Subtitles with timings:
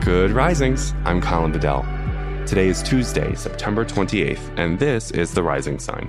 [0.00, 0.94] Good risings.
[1.04, 1.82] I'm Colin Bedell.
[2.46, 6.08] Today is Tuesday, September 28th, and this is the rising sign.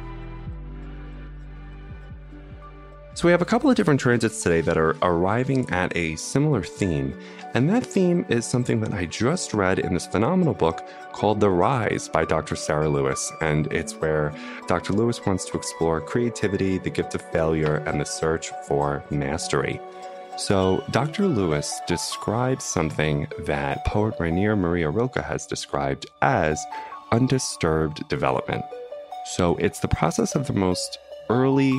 [3.16, 6.64] So, we have a couple of different transits today that are arriving at a similar
[6.64, 7.18] theme,
[7.56, 11.50] and that theme is something that I just read in this phenomenal book called The
[11.50, 12.56] Rise by Dr.
[12.56, 13.32] Sarah Lewis.
[13.42, 14.34] And it's where
[14.68, 14.94] Dr.
[14.94, 19.82] Lewis wants to explore creativity, the gift of failure, and the search for mastery.
[20.40, 21.28] So, Dr.
[21.28, 26.64] Lewis describes something that poet Rainer Maria Rilke has described as
[27.12, 28.64] undisturbed development.
[29.26, 30.98] So, it's the process of the most
[31.30, 31.74] early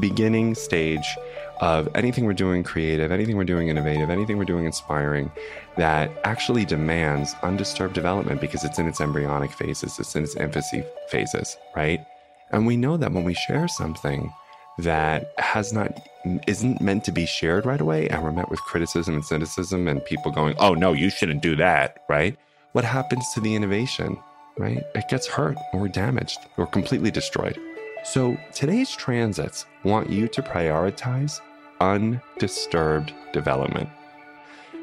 [0.00, 1.16] beginning stage
[1.62, 5.32] of anything we're doing creative, anything we're doing innovative, anything we're doing inspiring
[5.78, 10.84] that actually demands undisturbed development because it's in its embryonic phases, it's in its infancy
[11.08, 12.04] phases, right?
[12.50, 14.30] And we know that when we share something
[14.76, 15.98] that has not
[16.46, 20.04] isn't meant to be shared right away and we're met with criticism and cynicism and
[20.04, 22.36] people going, "Oh no, you shouldn't do that," right?
[22.72, 24.18] What happens to the innovation,
[24.58, 24.82] right?
[24.94, 27.58] It gets hurt or damaged or completely destroyed.
[28.04, 31.40] So today's transits want you to prioritize
[31.80, 33.88] undisturbed development.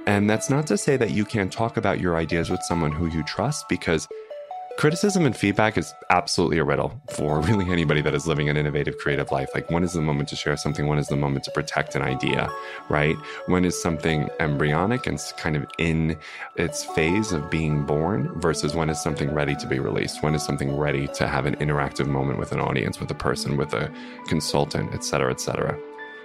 [0.07, 3.07] And that's not to say that you can't talk about your ideas with someone who
[3.07, 4.07] you trust because
[4.81, 8.97] criticism and feedback is absolutely a riddle for really anybody that is living an innovative
[8.97, 9.47] creative life.
[9.53, 10.87] Like when is the moment to share something?
[10.87, 12.49] When is the moment to protect an idea
[12.89, 13.15] right?
[13.45, 16.17] When is something embryonic and kind of in
[16.55, 20.23] its phase of being born versus when is something ready to be released?
[20.23, 23.57] When is something ready to have an interactive moment with an audience with a person
[23.57, 23.93] with a
[24.27, 25.77] consultant et cetera et cetera?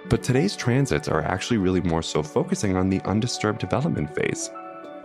[0.09, 4.49] But today's transits are actually really more so focusing on the undisturbed development phase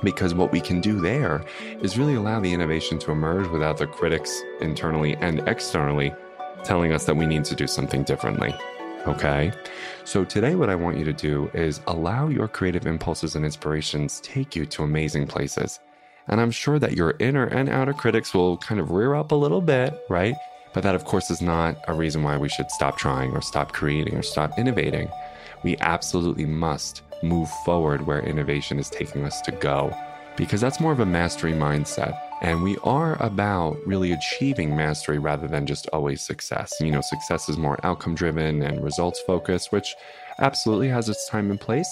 [0.02, 1.44] because what we can do there
[1.80, 6.12] is really allow the innovation to emerge without the critics internally and externally
[6.64, 8.54] telling us that we need to do something differently.
[9.06, 9.52] Okay?
[10.04, 14.20] So today what I want you to do is allow your creative impulses and inspirations
[14.20, 15.80] take you to amazing places.
[16.28, 19.36] And I'm sure that your inner and outer critics will kind of rear up a
[19.36, 20.36] little bit, right?
[20.72, 23.72] But that of course is not a reason why we should stop trying or stop
[23.72, 25.08] creating or stop innovating.
[25.64, 29.94] We absolutely must move forward where innovation is taking us to go.
[30.36, 32.18] Because that's more of a mastery mindset.
[32.40, 36.72] And we are about really achieving mastery rather than just always success.
[36.80, 39.94] You know, success is more outcome driven and results focused, which
[40.38, 41.90] absolutely has its time and place.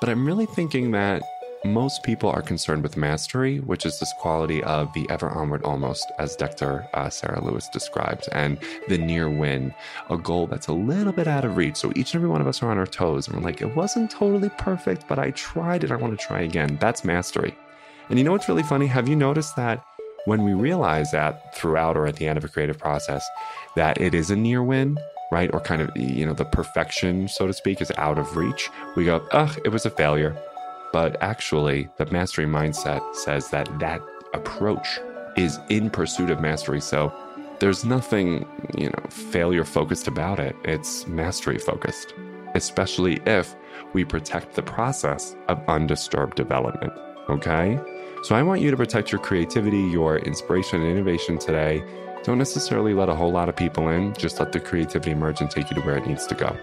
[0.00, 1.22] But I'm really thinking that
[1.64, 6.10] most people are concerned with mastery, which is this quality of the ever onward almost,
[6.18, 6.88] as Dr.
[6.92, 8.58] Uh, Sarah Lewis describes, and
[8.88, 9.72] the near win,
[10.10, 11.76] a goal that's a little bit out of reach.
[11.76, 13.76] So each and every one of us are on our toes, and we're like, it
[13.76, 15.92] wasn't totally perfect, but I tried it.
[15.92, 16.78] I want to try again.
[16.80, 17.56] That's mastery.
[18.08, 18.86] And you know what's really funny?
[18.86, 19.84] Have you noticed that
[20.24, 23.24] when we realize that throughout or at the end of a creative process,
[23.76, 24.98] that it is a near win,
[25.30, 25.52] right?
[25.54, 29.04] Or kind of, you know, the perfection, so to speak, is out of reach, we
[29.04, 30.36] go, ugh, it was a failure
[30.92, 34.00] but actually, the mastery mindset says that that
[34.34, 35.00] approach
[35.36, 36.80] is in pursuit of mastery.
[36.80, 37.12] So
[37.58, 40.54] there's nothing, you know, failure focused about it.
[40.64, 42.14] It's mastery focused,
[42.54, 43.54] especially if
[43.92, 46.92] we protect the process of undisturbed development.
[47.28, 47.78] Okay?
[48.24, 51.82] So I want you to protect your creativity, your inspiration, and innovation today.
[52.24, 55.50] Don't necessarily let a whole lot of people in, just let the creativity emerge and
[55.50, 56.56] take you to where it needs to go.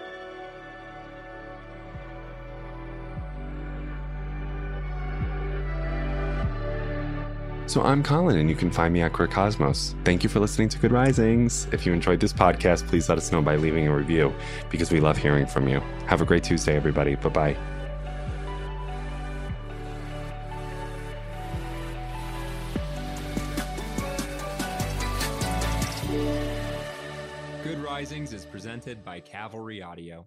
[7.70, 9.94] So I'm Colin, and you can find me at Queer Cosmos.
[10.02, 11.68] Thank you for listening to Good Risings.
[11.70, 14.34] If you enjoyed this podcast, please let us know by leaving a review
[14.70, 15.78] because we love hearing from you.
[16.08, 17.14] Have a great Tuesday, everybody.
[17.14, 17.56] Bye bye.
[28.32, 30.26] Is presented by Cavalry Audio.